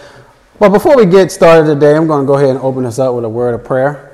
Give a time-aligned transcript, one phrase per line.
[0.59, 3.15] well, before we get started today, I'm going to go ahead and open us up
[3.15, 4.06] with a word of prayer.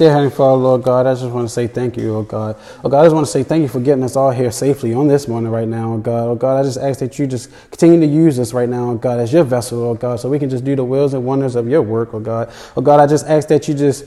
[0.00, 2.56] Dear Heavenly Father, Lord God, I just want to say thank you, oh God.
[2.82, 4.94] Oh God, I just want to say thank you for getting us all here safely
[4.94, 6.26] on this morning right now, oh God.
[6.26, 8.94] Oh God, I just ask that you just continue to use us right now, oh
[8.94, 11.54] God, as your vessel, oh God, so we can just do the wills and wonders
[11.54, 12.50] of your work, oh God.
[12.78, 14.06] Oh God, I just ask that you just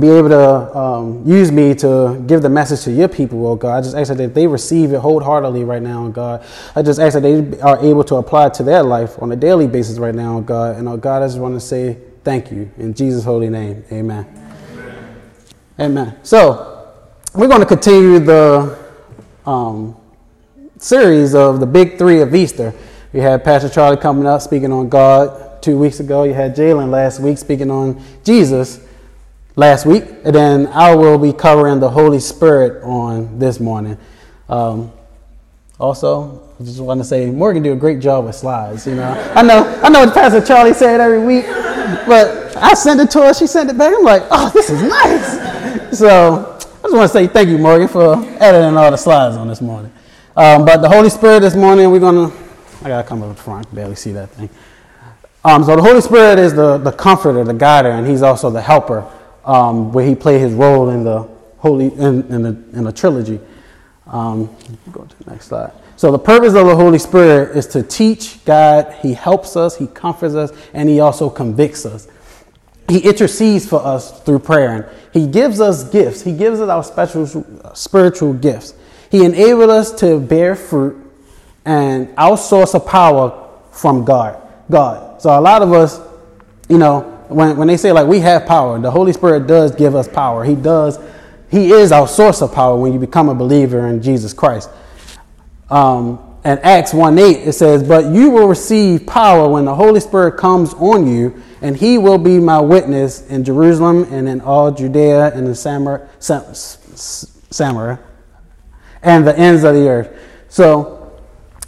[0.00, 3.76] be able to um, use me to give the message to your people, oh God.
[3.76, 6.46] I just ask that they receive it wholeheartedly right now, oh God.
[6.74, 9.36] I just ask that they are able to apply it to their life on a
[9.36, 10.76] daily basis right now, oh God.
[10.76, 12.70] And oh God, I just want to say thank you.
[12.78, 14.39] In Jesus' holy name, amen.
[15.80, 16.14] Amen.
[16.22, 16.92] So,
[17.34, 18.78] we're going to continue the
[19.46, 19.96] um,
[20.76, 22.74] series of the big three of Easter.
[23.14, 26.24] We had Pastor Charlie coming up speaking on God two weeks ago.
[26.24, 28.86] You had Jalen last week speaking on Jesus
[29.56, 30.04] last week.
[30.22, 33.96] And then I will be covering the Holy Spirit on this morning.
[34.50, 34.92] Um,
[35.78, 38.86] also, I just want to say Morgan did a great job with slides.
[38.86, 40.04] You know, I know, I know.
[40.04, 41.46] What Pastor Charlie said every week,
[42.06, 43.32] but I sent it to her.
[43.32, 43.94] She sent it back.
[43.96, 45.49] I'm like, oh, this is nice.
[45.92, 49.48] So I just want to say thank you, Morgan, for editing all the slides on
[49.48, 49.90] this morning.
[50.36, 52.32] Um, but the Holy Spirit this morning, we're gonna.
[52.82, 53.74] I gotta come up front.
[53.74, 54.48] Barely see that thing.
[55.44, 58.62] Um, so the Holy Spirit is the the comforter, the guider, and He's also the
[58.62, 59.04] helper,
[59.44, 63.40] um, where He played His role in the holy in, in the in the trilogy.
[64.06, 64.46] Um,
[64.92, 65.72] go to the next slide.
[65.96, 68.94] So the purpose of the Holy Spirit is to teach, guide.
[69.02, 72.06] He helps us, He comforts us, and He also convicts us.
[72.90, 74.72] He intercedes for us through prayer.
[74.72, 76.22] And he gives us gifts.
[76.22, 77.26] He gives us our special
[77.74, 78.74] spiritual gifts.
[79.10, 80.96] He enables us to bear fruit
[81.64, 84.40] and our source of power from God.
[84.70, 85.22] God.
[85.22, 86.00] So a lot of us,
[86.68, 89.94] you know, when, when they say like we have power, the Holy Spirit does give
[89.94, 90.44] us power.
[90.44, 90.98] He does.
[91.50, 94.70] He is our source of power when you become a believer in Jesus Christ.
[95.68, 100.00] Um, and Acts 1 8, it says, But you will receive power when the Holy
[100.00, 104.70] Spirit comes on you, and he will be my witness in Jerusalem and in all
[104.70, 107.98] Judea and in Samaria, Samaria
[109.02, 110.18] and the ends of the earth.
[110.48, 111.20] So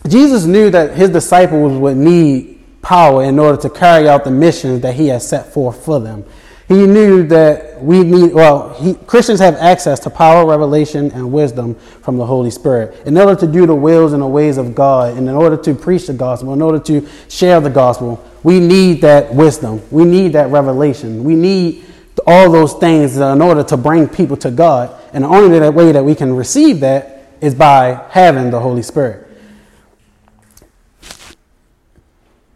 [0.08, 4.80] Jesus knew that his disciples would need power in order to carry out the missions
[4.82, 6.24] that he had set forth for them.
[6.72, 11.74] He knew that we need, well, he, Christians have access to power, revelation, and wisdom
[11.74, 15.18] from the Holy Spirit in order to do the wills and the ways of God,
[15.18, 18.24] and in order to preach the gospel, in order to share the gospel.
[18.42, 19.82] We need that wisdom.
[19.90, 21.24] We need that revelation.
[21.24, 21.84] We need
[22.26, 24.98] all those things in order to bring people to God.
[25.12, 29.28] And the only way that we can receive that is by having the Holy Spirit.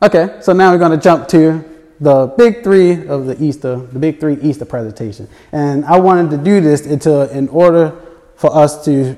[0.02, 3.98] Okay, so now we're going to jump to the big three of the Easter, the
[3.98, 5.28] big three Easter presentation.
[5.52, 7.94] And I wanted to do this into, in order
[8.36, 9.16] for us to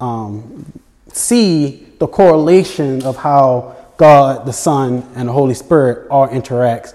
[0.00, 0.64] um,
[1.12, 6.94] see the correlation of how God, the Son, and the Holy Spirit all interacts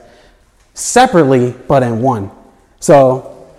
[0.73, 2.31] separately but in one.
[2.79, 3.49] So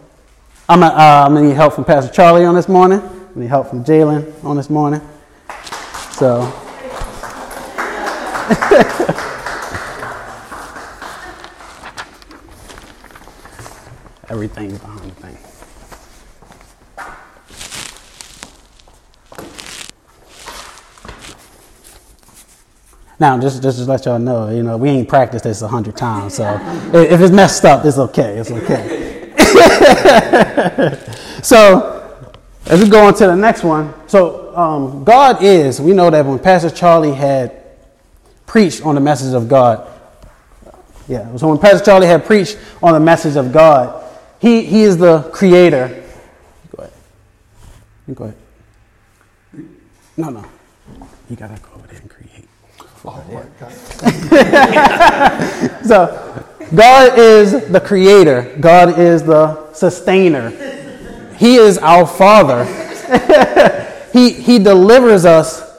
[0.69, 3.01] I'm gonna, uh, need help from Pastor Charlie on this morning.
[3.01, 5.01] I need help from Jalen on this morning.
[6.13, 6.59] So.
[14.33, 15.37] everything behind the thing.
[23.21, 25.97] Now, just, just to let y'all know, you know, we ain't practiced this a hundred
[25.97, 26.45] times, so
[26.95, 28.39] if it's messed up, it's okay.
[28.39, 29.33] It's okay.
[31.43, 32.27] so,
[32.67, 36.25] as we go on to the next one, so um, God is, we know that
[36.25, 37.63] when Pastor Charlie had
[38.47, 39.87] preached on the message of God,
[41.07, 44.02] yeah, so when Pastor Charlie had preached on the message of God,
[44.43, 46.03] he, he is the creator.
[46.77, 46.93] Go ahead.
[48.09, 48.37] You go ahead.
[50.17, 50.45] No, no.
[51.31, 52.49] You got to go over there and create.
[53.05, 53.73] Oh, my God.
[55.87, 56.45] so,
[56.75, 60.51] God is the creator, God is the sustainer.
[61.37, 62.65] He is our Father.
[64.13, 65.71] he, he delivers us.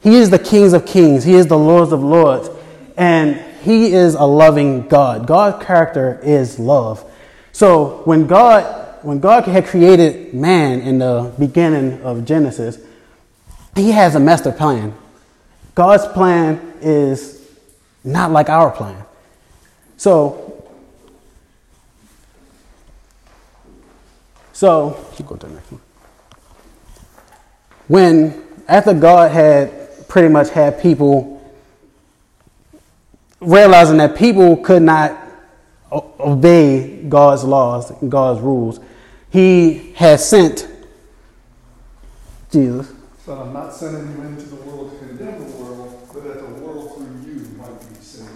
[0.00, 2.50] He is the kings of kings, He is the lords of lords.
[2.96, 5.26] And He is a loving God.
[5.26, 7.04] God's character is love.
[7.56, 12.76] So when God, when God had created man in the beginning of Genesis,
[13.74, 14.94] he has a master plan.
[15.74, 17.48] God's plan is
[18.04, 19.02] not like our plan.
[19.96, 20.68] So,
[24.52, 25.80] so you go to the next one.
[27.88, 31.42] When after God had pretty much had people
[33.40, 35.25] realizing that people could not
[35.92, 38.80] obey God's laws and God's rules,
[39.30, 40.68] he has sent
[42.50, 42.92] Jesus.
[43.26, 46.62] But I'm not sending you into the world to condemn the world, but that the
[46.62, 48.30] world through you might be saved.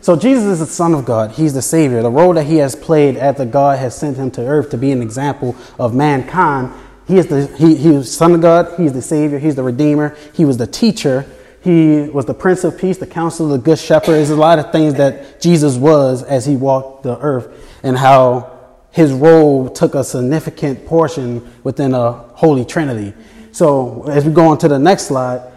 [0.00, 1.32] So Jesus is the Son of God.
[1.32, 2.00] He's the Savior.
[2.00, 4.92] The role that he has played after God has sent him to earth to be
[4.92, 6.72] an example of mankind.
[7.06, 8.72] He is the he, he was Son of God.
[8.78, 9.38] He's the Savior.
[9.38, 10.16] He's the Redeemer.
[10.32, 11.26] He was the teacher.
[11.62, 14.12] He was the Prince of Peace, the Counselor, the Good Shepherd.
[14.12, 18.58] There's a lot of things that Jesus was as he walked the earth and how
[18.90, 23.12] his role took a significant portion within a holy trinity.
[23.52, 25.52] So as we go on to the next slide,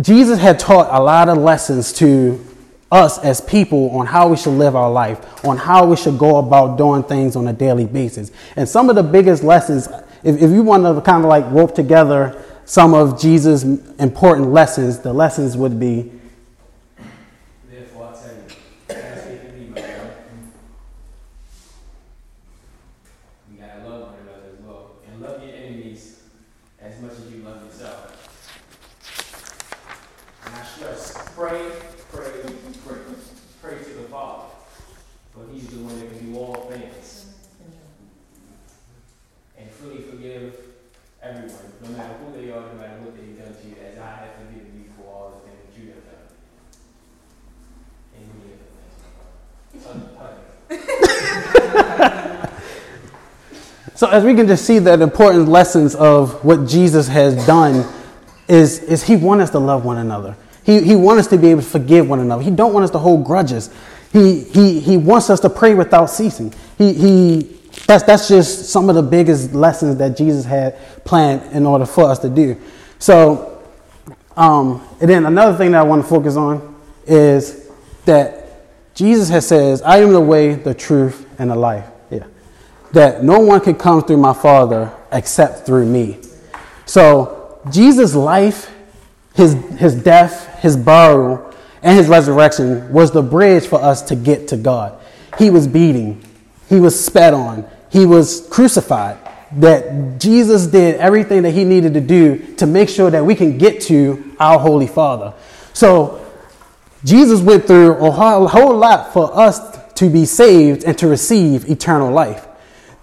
[0.00, 2.44] Jesus had taught a lot of lessons to
[2.90, 6.36] us as people on how we should live our life, on how we should go
[6.36, 8.30] about doing things on a daily basis.
[8.56, 9.88] And some of the biggest lessons,
[10.24, 14.98] if, if you want to kind of like rope together some of Jesus' important lessons,
[15.00, 16.12] the lessons would be
[31.38, 31.70] pray,
[32.10, 32.30] pray.
[33.62, 34.46] Pray to the Father.
[35.32, 37.34] For he's the one that can do all things.
[39.56, 40.56] And fully forgive
[41.22, 44.06] everyone, no matter who they are, no matter what they've done to you, as I
[44.06, 46.26] have forgiven you for all the things that you have done.
[48.16, 48.56] And you
[52.18, 52.52] have.
[53.98, 57.84] So as we can just see that important lessons of what Jesus has done
[58.46, 60.36] is, is he wants us to love one another.
[60.62, 62.42] He, he wants us to be able to forgive one another.
[62.44, 63.70] He don't want us to hold grudges.
[64.12, 66.54] He, he, he wants us to pray without ceasing.
[66.76, 71.66] He, he, that's, that's just some of the biggest lessons that Jesus had planned in
[71.66, 72.60] order for us to do.
[72.98, 73.62] So,
[74.36, 76.76] um, and then another thing that I want to focus on
[77.06, 77.70] is
[78.04, 81.86] that Jesus has says, I am the way, the truth, and the life.
[82.10, 82.26] Yeah.
[82.92, 86.18] That no one can come through my Father except through me.
[86.84, 88.74] So Jesus' life,
[89.34, 94.48] his, his death, his burial, and his resurrection was the bridge for us to get
[94.48, 95.00] to God.
[95.38, 96.24] He was beating,
[96.68, 99.18] he was spat on, he was crucified.
[99.52, 103.56] That Jesus did everything that he needed to do to make sure that we can
[103.56, 105.32] get to our Holy Father.
[105.72, 106.24] So
[107.02, 112.12] Jesus went through a whole, lot for us to be saved and to receive eternal
[112.12, 112.46] life.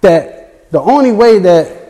[0.02, 1.82] That the only way that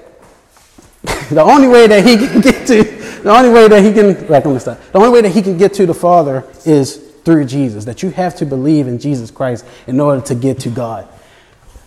[1.30, 2.84] the only way that he can get to
[3.26, 4.80] the only way that he can I'm stop.
[4.92, 7.84] the only way that he can get to the Father is through Jesus.
[7.86, 11.08] That you have to believe in Jesus Christ in order to get to God.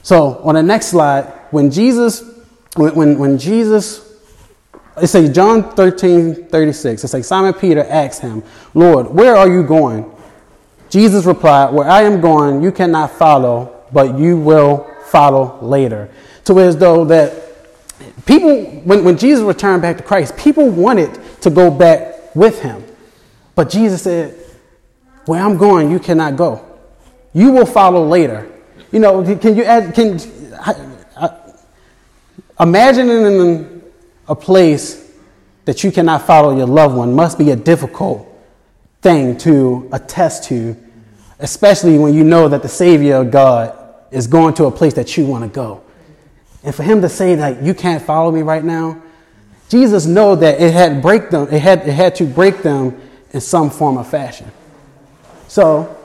[0.03, 2.23] So on the next slide, when Jesus
[2.75, 4.09] when, when, when Jesus
[5.01, 7.05] it says John 13, 36.
[7.05, 8.43] It says Simon Peter asked him,
[8.75, 10.11] Lord, where are you going?
[10.91, 16.11] Jesus replied, Where I am going, you cannot follow, but you will follow later.
[16.45, 17.33] To as though that
[18.27, 22.85] people, when, when Jesus returned back to Christ, people wanted to go back with him.
[23.55, 24.35] But Jesus said,
[25.27, 26.65] Where I'm going, you cannot go.
[27.35, 28.51] You will follow later.
[28.91, 30.19] You know, can you add, can,
[32.59, 33.83] imagining in
[34.27, 35.13] a place
[35.65, 38.27] that you cannot follow your loved one must be a difficult
[39.03, 40.77] thing to attest to,
[41.39, 43.77] especially when you know that the Savior of God
[44.11, 45.83] is going to a place that you want to go.
[46.65, 49.03] And for him to say that you can't follow me right now,
[49.69, 52.99] Jesus know that it had break them, it had, it had to break them
[53.33, 54.51] in some form or fashion.
[55.47, 55.98] So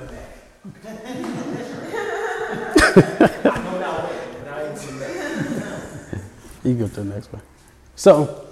[6.64, 7.42] you go to the next one.
[7.96, 8.46] So,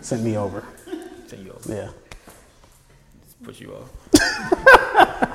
[0.00, 0.64] send me over.
[1.26, 1.66] Send you off.
[1.68, 1.90] Yeah.
[3.42, 3.90] Push you off.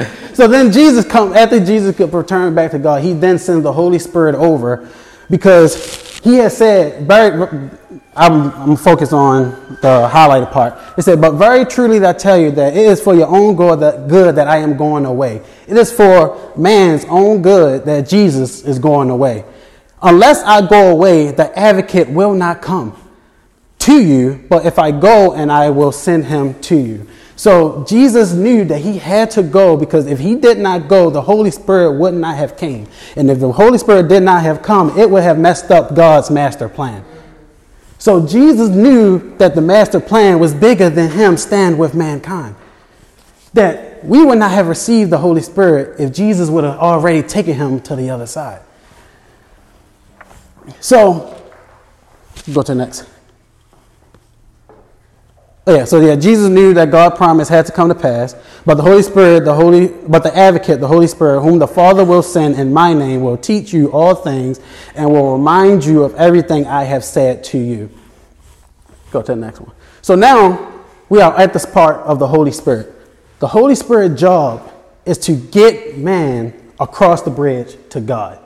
[0.36, 3.01] So then Jesus come after Jesus could return back to God.
[3.01, 4.89] He then sends the Holy Spirit over
[5.29, 7.08] because he has said.
[7.08, 7.70] Very,
[8.15, 9.51] I'm, I'm focused on
[9.82, 10.74] the highlighted part.
[10.98, 13.79] It said, "But very truly I tell you that it is for your own good
[13.82, 15.41] that, good that I am going away.
[15.67, 19.46] It is for man's own good that Jesus is going away.
[20.01, 22.98] Unless I go away, the Advocate will not come
[23.79, 24.44] to you.
[24.50, 28.80] But if I go, and I will send him to you." So Jesus knew that
[28.80, 32.38] he had to go because if he did not go, the Holy Spirit would not
[32.38, 32.88] have came.
[33.18, 36.32] And if the Holy Spirit did not have come, it would have messed up God's
[36.32, 37.04] master plan.
[37.98, 42.56] So Jesus knew that the master plan was bigger than him stand with mankind.
[43.54, 47.56] That we would not have received the Holy Spirit if Jesus would have already taken
[47.56, 48.62] him to the other side.
[50.80, 51.42] So,
[52.54, 53.10] go to the next.
[55.67, 58.75] Oh, yeah, so yeah, Jesus knew that God promised had to come to pass, but
[58.75, 62.22] the Holy Spirit, the Holy, but the Advocate, the Holy Spirit, whom the Father will
[62.22, 64.60] send in my name, will teach you all things
[64.93, 67.89] and will remind you of everything I have said to you.
[69.10, 69.72] Go to the next one.
[70.03, 72.91] So now we are at this part of the Holy Spirit.
[73.39, 74.72] The Holy Spirit job
[75.03, 78.39] is to get man across the bridge to God.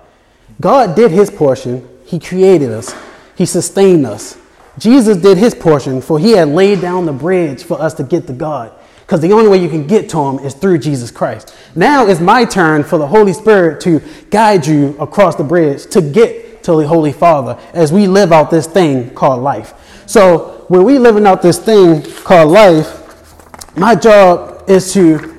[0.62, 1.86] God did his portion.
[2.06, 2.96] He created us.
[3.36, 4.38] He sustained us.
[4.80, 8.26] Jesus did his portion, for he had laid down the bridge for us to get
[8.28, 8.72] to God.
[9.02, 11.56] Because the only way you can get to him is through Jesus Christ.
[11.76, 16.02] Now it's my turn for the Holy Spirit to guide you across the bridge to
[16.02, 19.74] get to the Holy Father as we live out this thing called life.
[20.06, 25.36] So when we living out this thing called life, my job is to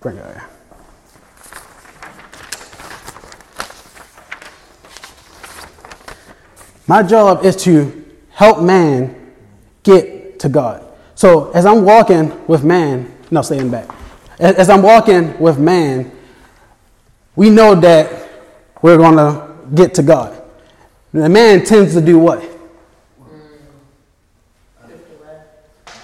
[0.00, 0.36] bring it.
[6.86, 8.05] My job is to
[8.36, 9.32] help man
[9.82, 10.86] get to God.
[11.14, 13.88] So as I'm walking with man, no, staying back.
[14.38, 16.12] As, I'm walking with man,
[17.34, 18.28] we know that
[18.82, 20.42] we're going to get to God.
[21.14, 22.42] The man tends to do what?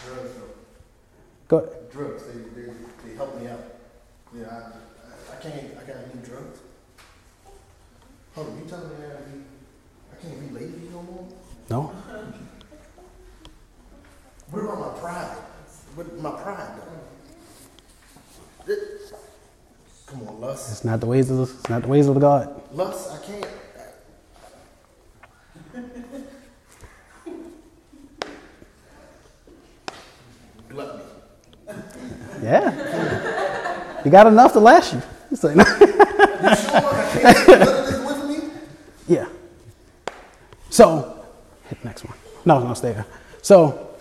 [0.06, 0.30] Drugs,
[1.48, 1.72] Go, though.
[1.92, 2.68] drugs, they, they,
[3.04, 3.60] they help me out.
[4.34, 6.60] Yeah, I, I, I can't, I gotta do drugs.
[8.34, 9.38] Hold on, you telling me I gotta be,
[10.12, 11.28] I can't be lazy no more?
[11.68, 11.92] no?
[14.50, 15.36] What about my pride?
[15.94, 16.75] What, my pride,
[18.66, 18.72] though?
[18.72, 18.88] It-
[20.06, 20.70] Come on, lust.
[20.72, 22.62] It's not the ways of it's not the ways of God.
[22.75, 23.46] Lust, I can't.
[30.68, 31.02] Gluttony.
[32.42, 34.02] Yeah.
[34.04, 35.02] You got enough to last you.
[35.30, 35.62] It's like, You
[36.56, 36.80] sure
[37.14, 38.50] do this with me?
[39.06, 39.26] yeah.
[40.70, 41.25] So,
[41.68, 42.16] hit the next one.
[42.44, 43.06] No, no, stay there.
[43.42, 43.91] So,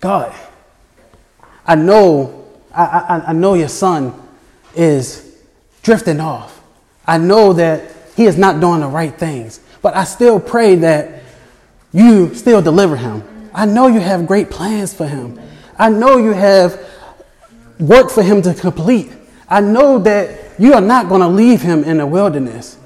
[0.00, 0.34] God,
[1.66, 4.14] I know, I, I, I know your son
[4.74, 5.38] is
[5.82, 6.60] drifting off.
[7.06, 11.22] I know that he is not doing the right things, but I still pray that
[11.92, 13.22] you still deliver him.
[13.54, 15.40] I know you have great plans for him.
[15.78, 16.78] I know you have
[17.78, 19.10] work for him to complete.
[19.48, 22.78] I know that you are not going to leave him in the wilderness.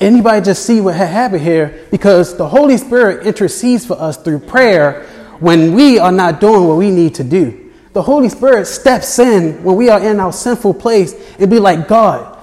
[0.00, 4.40] Anybody just see what had happened here because the Holy Spirit intercedes for us through
[4.40, 5.06] prayer
[5.42, 7.72] when we are not doing what we need to do.
[7.94, 11.88] The Holy Spirit steps in when we are in our sinful place and be like,
[11.88, 12.38] God,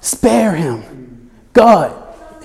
[0.00, 1.30] spare him.
[1.52, 1.96] God,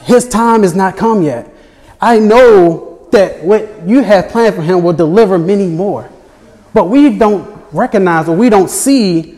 [0.02, 1.52] his time has not come yet.
[2.00, 6.10] I know that what you have planned for him will deliver many more.
[6.74, 9.35] But we don't recognize or we don't see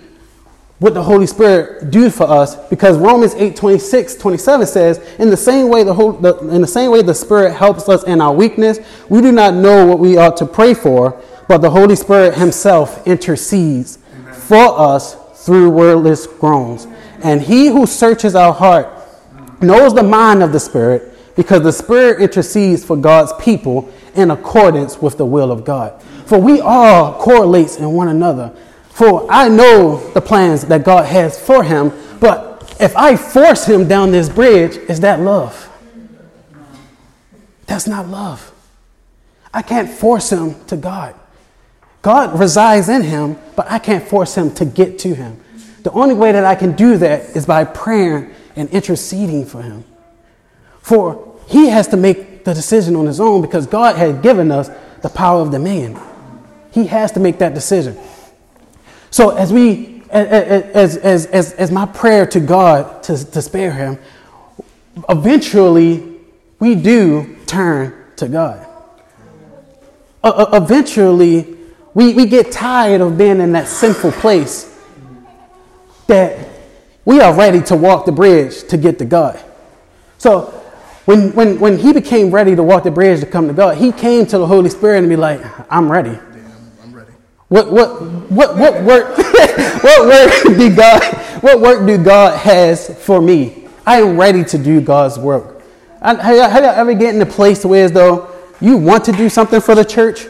[0.79, 5.37] what the Holy Spirit do for us because Romans 8 26, 27 says, in the
[5.37, 8.33] same way the, whole, the in the same way the Spirit helps us in our
[8.33, 8.79] weakness,
[9.09, 13.05] we do not know what we ought to pray for, but the Holy Spirit Himself
[13.07, 13.97] intercedes
[14.33, 15.15] for us
[15.45, 16.87] through wordless groans.
[17.23, 18.87] And He who searches our heart
[19.61, 25.01] knows the mind of the Spirit because the Spirit intercedes for God's people in accordance
[25.01, 26.01] with the will of God.
[26.25, 28.53] For we all correlates in one another.
[28.97, 33.87] For I know the plans that God has for him, but if I force him
[33.87, 35.69] down this bridge, is that love?
[37.67, 38.51] That's not love.
[39.53, 41.13] I can't force him to God.
[42.01, 45.39] God resides in him, but I can't force him to get to him.
[45.83, 49.83] The only way that I can do that is by praying and interceding for him.
[50.81, 54.71] For he has to make the decision on his own because God has given us
[55.03, 55.99] the power of dominion.
[56.71, 57.95] He has to make that decision.
[59.11, 63.97] So as we, as, as, as, as my prayer to God to, to spare him,
[65.09, 66.17] eventually
[66.59, 68.65] we do turn to God.
[70.23, 71.55] Uh, eventually,
[71.93, 74.77] we, we get tired of being in that sinful place
[76.07, 76.49] that
[77.05, 79.39] we are ready to walk the bridge to get to God.
[80.17, 80.41] So
[81.05, 83.91] when, when, when he became ready to walk the bridge to come to God, he
[83.91, 86.09] came to the Holy Spirit and be like, I'm ready.
[86.09, 87.11] Yeah, I'm, I'm ready.
[87.49, 89.17] What what what what work
[89.83, 91.03] what work do God
[91.41, 93.67] what work do God has for me?
[93.85, 95.63] I am ready to do God's work.
[96.01, 99.29] And have y'all ever get in a place where as though you want to do
[99.29, 100.27] something for the church?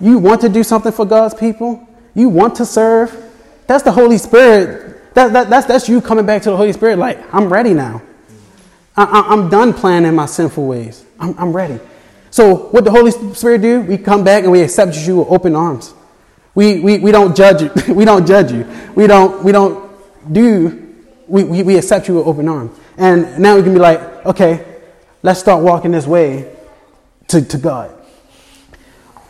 [0.00, 1.86] You want to do something for God's people?
[2.14, 3.16] You want to serve?
[3.66, 5.14] That's the Holy Spirit.
[5.14, 8.02] That, that, that's, that's you coming back to the Holy Spirit like, I'm ready now.
[8.96, 11.04] I, I, I'm done planning my sinful ways.
[11.18, 11.78] I'm, I'm ready.
[12.30, 13.80] So what the Holy Spirit do?
[13.82, 15.94] We come back and we accept you with open arms.
[16.54, 17.70] We, we, we don't judge you.
[17.94, 18.66] we don't judge you.
[18.94, 19.90] We don't, we don't
[20.32, 20.94] do,
[21.26, 22.78] we, we, we accept you with open arms.
[22.96, 24.80] And now we can be like, okay,
[25.22, 26.54] let's start walking this way
[27.28, 27.96] to, to God.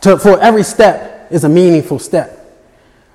[0.01, 2.37] To, for every step is a meaningful step.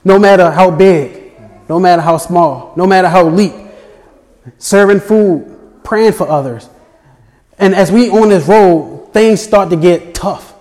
[0.04, 1.32] No matter how big,
[1.68, 3.52] no matter how small, no matter how leap,
[4.58, 6.68] serving food, praying for others.
[7.58, 10.54] And as we on this road, things start to get tough.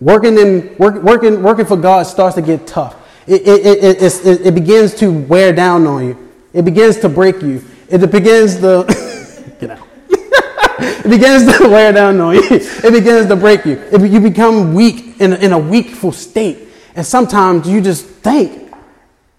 [0.00, 2.96] Working in work, working working for God starts to get tough.
[3.26, 6.32] It, it, it, it, it begins to wear down on you.
[6.52, 7.64] It begins to break you.
[7.88, 8.84] It begins to
[9.60, 9.86] get out.
[10.08, 12.42] it begins to wear down on you.
[12.44, 13.78] It begins to break you.
[13.92, 16.68] It, you become weak in, in a weakful state.
[16.94, 18.72] And sometimes you just think,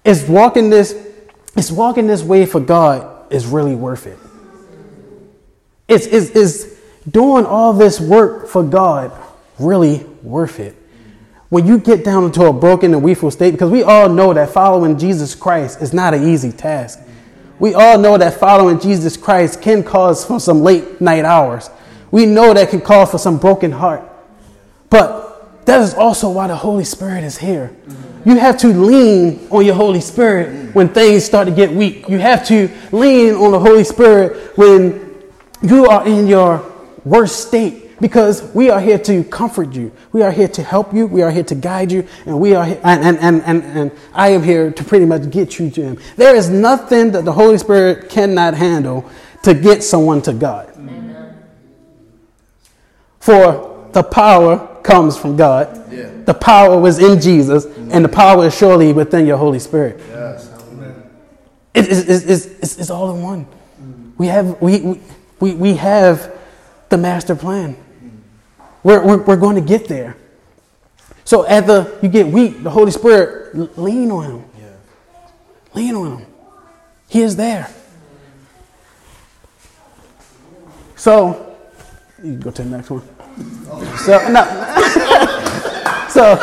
[0.03, 0.95] is walking this,
[1.55, 4.19] is walking this way for God is really worth it?
[5.87, 5.93] it.
[5.95, 9.11] Is, is, is doing all this work for God
[9.59, 10.75] really worth it?
[11.49, 14.49] When you get down into a broken and weakful state, because we all know that
[14.49, 16.99] following Jesus Christ is not an easy task.
[17.59, 21.69] We all know that following Jesus Christ can cause for some late night hours.
[22.11, 24.03] We know that can cause for some broken heart.
[24.89, 27.75] But that is also why the Holy Spirit is here.
[28.25, 32.09] You have to lean on your Holy Spirit when things start to get weak.
[32.09, 35.15] You have to lean on the Holy Spirit when
[35.61, 36.69] you are in your
[37.05, 39.91] worst state because we are here to comfort you.
[40.11, 41.07] We are here to help you.
[41.07, 42.07] We are here to guide you.
[42.25, 45.59] And we are here, and, and, and, and, I am here to pretty much get
[45.59, 45.99] you to him.
[46.15, 49.09] There is nothing that the Holy Spirit cannot handle
[49.43, 50.71] to get someone to God.
[50.75, 51.35] Amen.
[53.19, 55.91] For the power comes from God.
[55.91, 56.09] Yeah.
[56.25, 59.99] The power was in Jesus, and the power is surely within your Holy Spirit.
[60.09, 60.51] Yes.
[60.71, 61.09] Amen.
[61.73, 63.47] It, it's, it's, it's, it's all in one.
[64.17, 64.99] We have, we,
[65.39, 66.35] we, we have
[66.89, 67.75] the master plan.
[68.83, 70.15] We're, we're, we're going to get there.
[71.23, 74.45] So as the, you get weak, the Holy Spirit, lean on Him.
[74.57, 74.69] Yeah.
[75.73, 76.27] Lean on Him.
[77.09, 77.69] He is there.
[80.95, 81.55] So,
[82.23, 83.01] you go to the next one.
[83.99, 84.43] So, no.
[86.09, 86.35] so,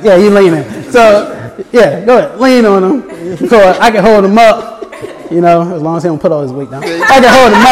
[0.02, 0.92] yeah, you leaning.
[0.92, 2.38] So, yeah, go ahead.
[2.38, 3.36] Lean on him.
[3.48, 4.84] So I can hold him up.
[5.30, 6.84] You know, as long as he don't put all his weight down.
[6.84, 7.66] I can hold him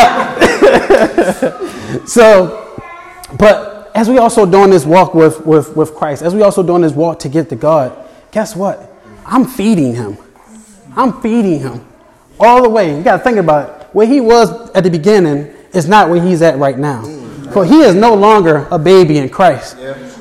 [1.61, 1.71] up.
[2.07, 2.81] so,
[3.39, 6.83] but as we also doing this walk with, with, with Christ, as we also doing
[6.83, 7.97] this walk to get to God,
[8.33, 8.91] guess what?
[9.25, 10.19] I'm feeding him.
[10.97, 11.85] I'm feeding him
[12.39, 12.97] all the way.
[12.97, 13.87] You got to think about it.
[13.95, 17.03] Where he was at the beginning is not where he's at right now.
[17.53, 19.77] For he is no longer a baby in Christ.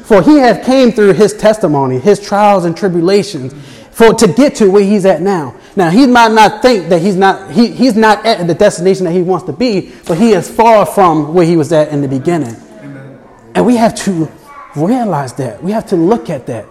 [0.06, 3.54] For he have came through his testimony, his trials and tribulations,
[3.92, 5.56] for to get to where he's at now.
[5.76, 9.12] Now he might not think that he's not he, he's not at the destination that
[9.12, 12.08] he wants to be, but he is far from where he was at in the
[12.08, 12.56] beginning.
[12.80, 13.20] Amen.
[13.56, 14.32] And we have to
[14.76, 15.64] realize that.
[15.64, 16.66] We have to look at that.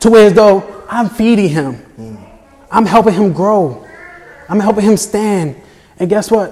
[0.00, 1.74] To where as though I'm feeding him.
[1.98, 2.28] Mm.
[2.70, 3.86] I'm helping him grow.
[4.48, 5.56] I'm helping him stand.
[5.98, 6.50] And guess what?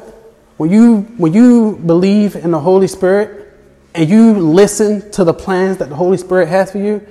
[0.56, 3.58] When you when you believe in the Holy Spirit
[3.94, 7.04] and you listen to the plans that the Holy Spirit has for you,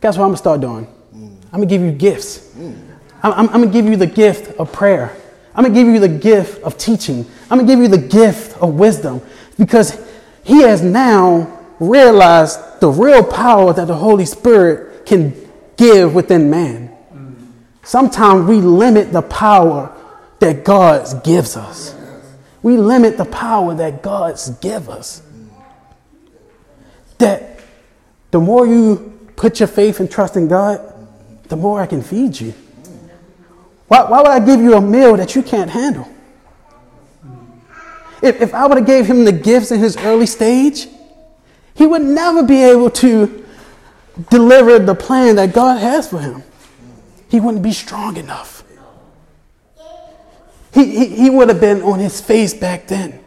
[0.00, 0.86] guess what I'm gonna start doing?
[1.14, 1.36] Mm.
[1.46, 2.38] I'm gonna give you gifts.
[2.56, 2.85] Mm.
[3.32, 5.16] I'm, I'm, going to give you the gift of prayer.
[5.54, 7.26] I'm going to give you the gift of teaching.
[7.50, 9.22] I'm going to give you the gift of wisdom
[9.58, 9.98] because
[10.44, 15.34] he has now realized the real power that the Holy Spirit can
[15.76, 16.94] give within man.
[17.82, 19.96] Sometimes we limit the power
[20.40, 21.94] that God gives us.
[22.62, 25.22] We limit the power that God gives us.
[27.18, 27.60] That
[28.30, 30.80] the more you put your faith and trust in God,
[31.44, 32.54] the more I can feed you.
[33.88, 36.08] Why, why would I give you a meal that you can't handle?
[38.22, 40.88] If, if I would have gave him the gifts in his early stage,
[41.74, 43.44] he would never be able to
[44.30, 46.42] deliver the plan that God has for him.
[47.28, 48.64] He wouldn't be strong enough.
[50.72, 53.20] He, he, he would have been on his face back then.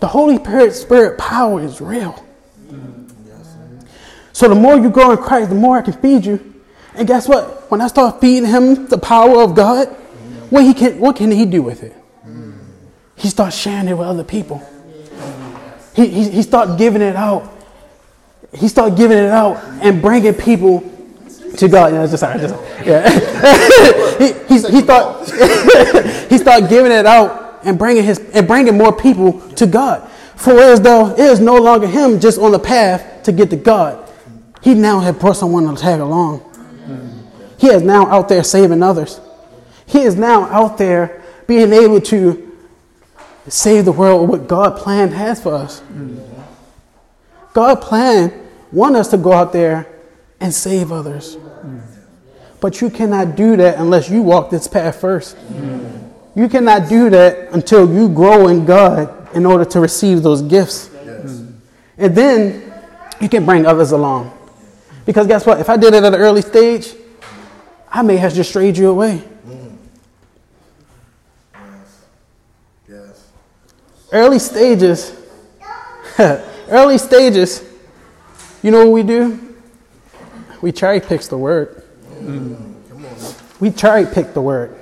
[0.00, 2.22] The Holy Spirit, Spirit power is real.
[4.32, 6.55] So the more you grow in Christ, the more I can feed you.
[6.96, 7.56] And guess what?
[7.68, 9.88] when I start feeding him the power of God,
[10.50, 11.94] what, he can, what can he do with it?
[13.16, 14.62] He starts sharing it with other people.
[15.94, 17.52] He, he, he starts giving it out.
[18.52, 20.80] He starts giving it out and bringing people
[21.56, 21.92] to God.
[21.94, 22.54] Yeah, just sorry, just
[22.84, 23.08] yeah.
[24.18, 25.28] he, he, he start
[26.30, 30.08] he giving it out and bringing his and bringing more people to God.
[30.36, 33.56] For as though it is no longer him just on the path to get to
[33.56, 34.08] God,
[34.60, 36.42] he now had brought someone to tag along.
[37.58, 39.20] He is now out there saving others.
[39.86, 42.42] He is now out there being able to
[43.48, 45.82] save the world what God plan has for us.
[47.54, 48.32] God plan
[48.72, 49.86] want us to go out there
[50.40, 51.36] and save others.
[52.60, 55.36] But you cannot do that unless you walk this path first.
[56.34, 60.90] You cannot do that until you grow in God in order to receive those gifts.
[61.96, 62.72] And then
[63.20, 64.35] you can bring others along.
[65.06, 65.60] Because guess what?
[65.60, 66.92] If I did it at an early stage,
[67.90, 69.22] I may have just strayed you away.
[71.54, 72.04] Yes.
[72.88, 73.28] Yes.
[74.12, 75.16] Early stages,
[76.68, 77.64] early stages,
[78.62, 79.54] you know what we do?
[80.60, 81.84] We cherry pick the word.
[83.60, 84.76] We cherry pick the word.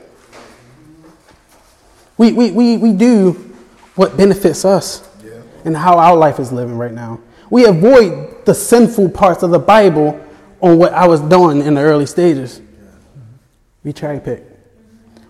[2.16, 3.32] We, we, we, we do
[3.94, 5.32] what benefits us Yeah.
[5.64, 7.20] and how our life is living right now.
[7.50, 10.20] We avoid the sinful parts of the Bible
[10.60, 12.60] on what I was doing in the early stages.
[13.82, 14.42] We cherry pick.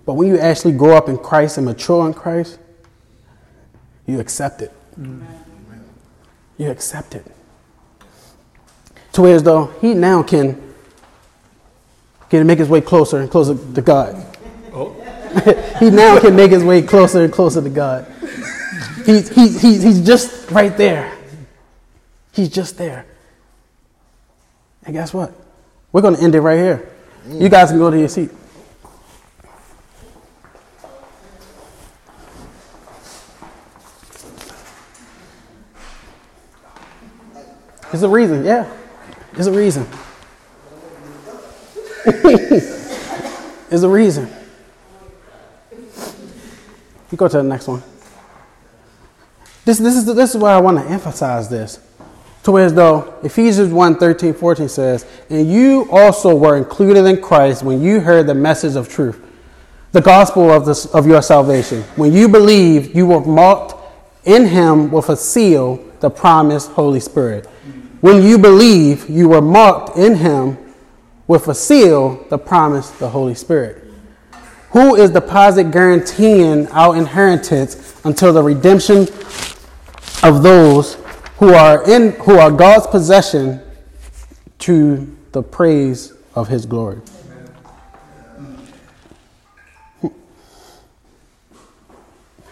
[0.07, 2.59] But when you actually grow up in Christ and mature in Christ,
[4.07, 4.72] you accept it.
[6.57, 7.27] You accept it.
[9.12, 10.74] To where as though he now can,
[12.29, 14.24] can make his way closer and closer to God.
[14.72, 14.90] Oh.
[15.81, 18.07] he now can make his way closer and closer to God.
[19.05, 21.12] He's, he's, he's, he's just right there.
[22.35, 23.07] He's just there.
[24.85, 25.33] And guess what?
[25.92, 26.90] We're going to end it right here.
[27.29, 28.31] You guys can go to your seat.
[37.90, 38.68] There's a reason, yeah.
[39.35, 39.87] There's a reason.
[43.68, 44.29] There's a reason.
[47.12, 47.85] You go to the next one.
[49.64, 51.79] This, this, is, this is why I want to emphasize this.
[52.44, 57.62] To as though Ephesians 1 13, 14 says, And you also were included in Christ
[57.62, 59.20] when you heard the message of truth,
[59.92, 61.83] the gospel of, this, of your salvation.
[61.96, 63.74] When you believed, you were marked
[64.26, 67.46] in him with a seal, the promised Holy Spirit.
[68.00, 70.59] When you believe, you were marked in him
[71.26, 73.85] with a seal, the promised the Holy Spirit
[74.74, 79.02] who is the deposit guaranteeing our inheritance until the redemption
[80.24, 80.96] of those
[81.44, 83.61] who are in who are God's possession
[84.61, 87.02] to the praise of his glory.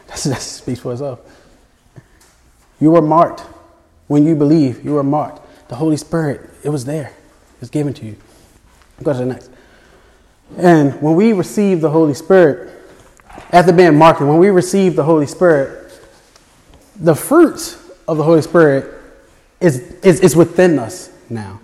[0.09, 1.21] That's, that speaks for itself.
[2.83, 3.41] You were marked
[4.09, 4.85] when you believe.
[4.85, 5.41] You were marked.
[5.71, 7.15] The Holy Spirit, it was there.
[7.63, 8.17] It's given to you.
[9.03, 9.51] Go to the next.
[10.59, 12.79] And when we receive the Holy Spirit,
[13.53, 15.99] after being marked, when we receive the Holy Spirit,
[16.97, 19.01] the fruits of the Holy Spirit
[19.61, 21.61] is, is, is within us now.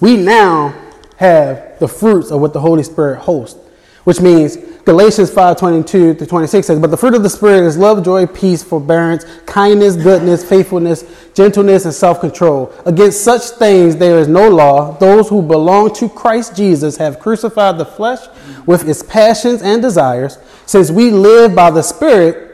[0.00, 0.74] We now
[1.16, 3.58] have the fruits of what the Holy Spirit hosts,
[4.04, 7.76] which means Galatians 5 22 to 26 says, But the fruit of the Spirit is
[7.76, 12.72] love, joy, peace, forbearance, kindness, goodness, faithfulness, gentleness, and self control.
[12.86, 14.96] Against such things there is no law.
[14.96, 18.26] Those who belong to Christ Jesus have crucified the flesh
[18.64, 20.38] with its passions and desires.
[20.64, 22.47] Since we live by the Spirit,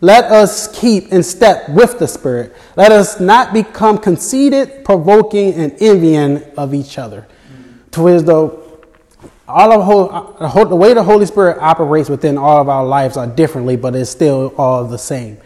[0.00, 2.54] let us keep in step with the Spirit.
[2.76, 7.26] Let us not become conceited, provoking, and envying of each other.
[7.92, 8.62] To as though
[9.48, 12.68] all of whole, the uh, whole- the way the Holy Spirit operates within all of
[12.68, 15.38] our lives are differently, but it's still all the same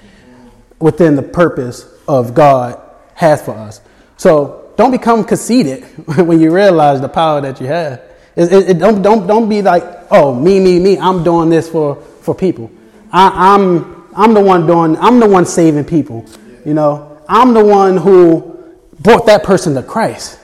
[0.79, 2.81] within the purpose of God
[3.15, 3.81] has for us.
[4.17, 5.85] So don't become conceited
[6.17, 8.01] when you realize the power that you have.
[8.37, 11.69] It, it- it- don't, don't, don't be like, oh, me, me, me, I'm doing this
[11.69, 12.71] for, for people.
[13.13, 16.27] I, I'm, I'm the one doing, I'm the one saving people.
[16.64, 18.59] You know, I'm the one who
[18.99, 20.38] brought that person to Christ.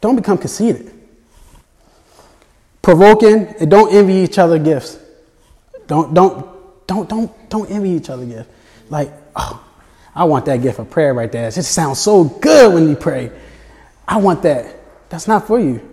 [0.00, 0.92] Don't become conceited.
[2.82, 4.98] Provoking and don't envy each other gifts.
[5.86, 6.46] Don't don't
[6.86, 8.48] don't don't don't envy each other gifts.
[8.88, 9.62] Like, oh,
[10.14, 11.48] I want that gift of prayer right there.
[11.48, 13.30] It sounds so good when you pray.
[14.08, 14.76] I want that.
[15.10, 15.86] That's not for you.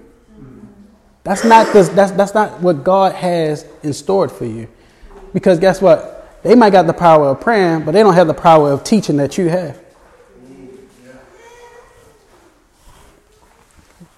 [1.24, 4.70] That's not this, that's that's not what God has in store for you.
[5.34, 6.17] Because guess what?
[6.48, 9.18] They might got the power of praying, but they don't have the power of teaching
[9.18, 9.78] that you have.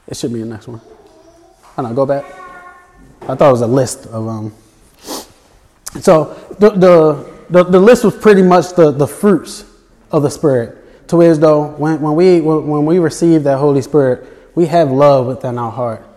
[0.08, 0.80] It should be the next one.
[1.76, 2.24] I know, go back.
[3.24, 4.54] I thought it was a list of um.
[6.02, 9.66] So the the the, the list was pretty much the, the fruits
[10.12, 11.08] of the Spirit.
[11.08, 15.26] To as though when, when we when we receive that Holy Spirit, we have love
[15.26, 16.08] within our heart.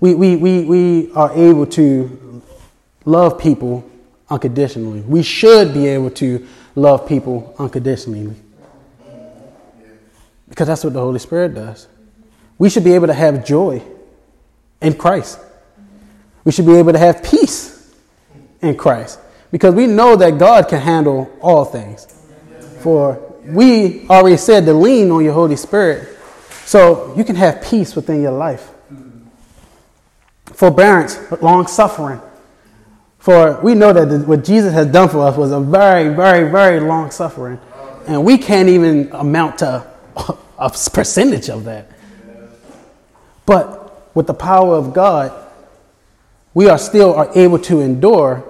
[0.00, 2.42] We we we we are able to
[3.04, 3.88] love people
[4.28, 5.00] unconditionally.
[5.00, 8.34] We should be able to love people unconditionally.
[10.48, 11.88] Because that's what the Holy Spirit does.
[12.58, 13.82] We should be able to have joy
[14.80, 15.40] in Christ.
[16.44, 17.94] We should be able to have peace
[18.60, 19.18] in Christ
[19.50, 22.06] because we know that God can handle all things.
[22.80, 26.16] For we already said to lean on your Holy Spirit
[26.64, 28.70] So you can have peace within your life.
[30.46, 32.20] Forbearance, long suffering.
[33.26, 36.78] For we know that what Jesus has done for us was a very, very, very
[36.78, 37.58] long suffering.
[38.06, 39.84] And we can't even amount to
[40.58, 41.90] a percentage of that.
[43.44, 45.32] But with the power of God,
[46.54, 48.44] we are still are able to endure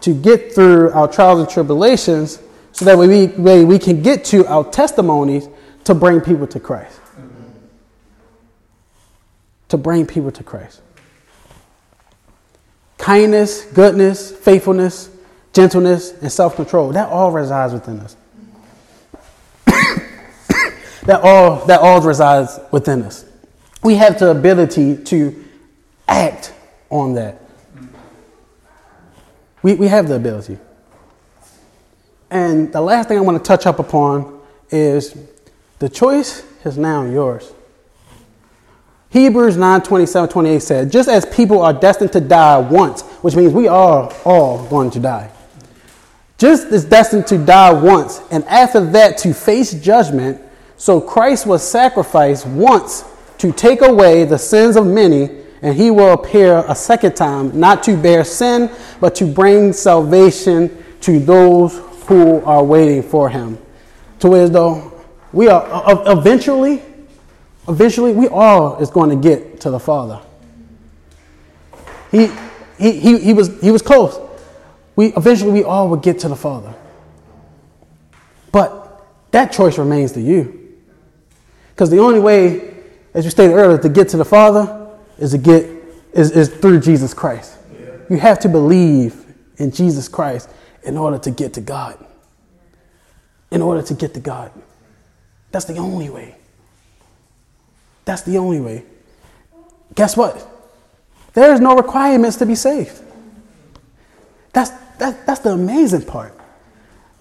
[0.00, 2.40] to get through our trials and tribulations
[2.72, 5.50] so that we, we, we can get to our testimonies
[5.84, 6.98] to bring people to Christ.
[9.68, 10.80] To bring people to Christ.
[12.98, 15.08] Kindness, goodness, faithfulness,
[15.52, 18.16] gentleness, and self control, that all resides within us.
[21.06, 23.24] that, all, that all resides within us.
[23.82, 25.44] We have the ability to
[26.06, 26.52] act
[26.90, 27.40] on that.
[29.62, 30.58] We, we have the ability.
[32.30, 35.16] And the last thing I want to touch up upon is
[35.78, 37.52] the choice is now yours.
[39.10, 43.52] Hebrews 9 27 28 said, Just as people are destined to die once, which means
[43.52, 45.30] we are all going to die,
[46.36, 50.40] just as destined to die once, and after that to face judgment,
[50.76, 53.04] so Christ was sacrificed once
[53.38, 57.82] to take away the sins of many, and he will appear a second time, not
[57.84, 63.58] to bear sin, but to bring salvation to those who are waiting for him.
[64.20, 64.92] To where though
[65.32, 66.82] we are uh, eventually,
[67.68, 70.20] eventually we all is going to get to the Father.
[72.10, 72.30] He,
[72.78, 74.18] he, he, he, was, he was close.
[74.96, 76.74] We, eventually we all would get to the Father.
[78.50, 80.76] But that choice remains to you.
[81.70, 82.74] Because the only way,
[83.14, 85.64] as you stated earlier, to get to the Father is to get
[86.12, 87.56] is, is through Jesus Christ.
[87.72, 87.90] Yeah.
[88.10, 89.24] You have to believe
[89.58, 90.48] in Jesus Christ
[90.82, 92.04] in order to get to God.
[93.50, 94.50] In order to get to God.
[95.52, 96.37] That's the only way.
[98.08, 98.84] That's the only way.
[99.94, 100.48] Guess what?
[101.34, 103.02] There is no requirements to be saved.
[104.54, 106.34] That's, that, that's the amazing part.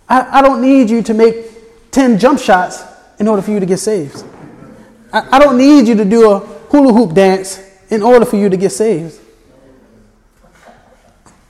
[0.08, 2.82] I, I don't need you to make 10 jump shots
[3.20, 4.24] in order for you to get saved.
[5.12, 8.48] I, I don't need you to do a hula hoop dance in order for you
[8.48, 9.20] to get saved.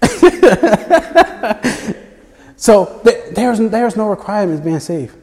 [2.56, 3.02] so
[3.36, 5.15] there's, there's no requirements being saved.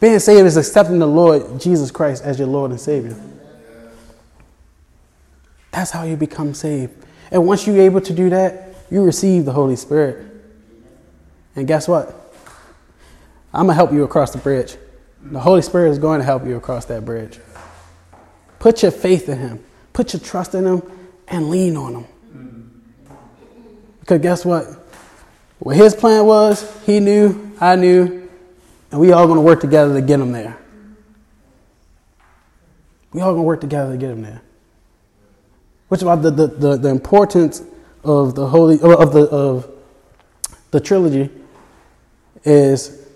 [0.00, 3.16] Being saved is accepting the Lord Jesus Christ as your Lord and Savior.
[5.70, 6.92] That's how you become saved.
[7.30, 10.26] And once you're able to do that, you receive the Holy Spirit.
[11.54, 12.14] And guess what?
[13.52, 14.76] I'm going to help you across the bridge.
[15.22, 17.40] The Holy Spirit is going to help you across that bridge.
[18.58, 20.82] Put your faith in Him, put your trust in Him,
[21.28, 22.82] and lean on Him.
[24.00, 24.66] Because guess what?
[25.58, 28.25] What His plan was, He knew, I knew,
[28.90, 30.58] and we all going to work together to get them there.
[33.12, 34.42] We all going to work together to get them there.
[35.88, 37.62] Which about the, the, the, the importance
[38.04, 39.70] of the holy uh, of the of
[40.70, 41.30] the trilogy
[42.44, 43.06] is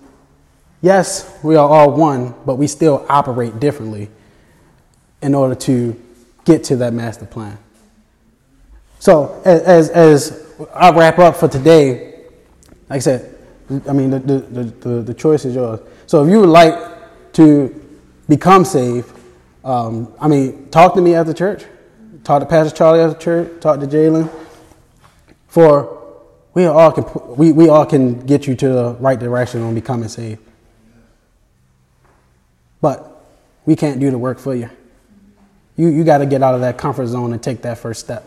[0.80, 4.08] yes, we are all one, but we still operate differently
[5.22, 6.00] in order to
[6.44, 7.58] get to that master plan.
[8.98, 12.24] So, as, as I wrap up for today,
[12.88, 13.38] like I said,
[13.88, 15.80] I mean, the, the, the, the choice is yours.
[16.06, 19.10] So, if you would like to become saved,
[19.64, 21.64] um, I mean, talk to me at the church.
[22.24, 23.60] Talk to Pastor Charlie at the church.
[23.60, 24.30] Talk to Jalen.
[25.48, 26.00] For
[26.54, 27.04] we all can
[27.36, 30.40] we, we all can get you to the right direction on becoming saved.
[32.80, 33.24] But
[33.66, 34.70] we can't do the work for you.
[35.76, 38.24] You, you got to get out of that comfort zone and take that first step.